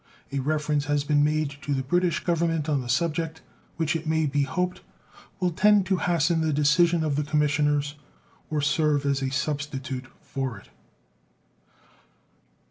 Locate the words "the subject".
2.81-3.43